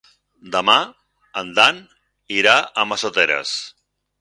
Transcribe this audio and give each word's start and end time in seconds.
Demà 0.53 0.77
en 1.41 1.51
Dan 1.59 1.83
irà 2.41 2.57
a 2.57 2.87
Massoteres. 2.93 3.57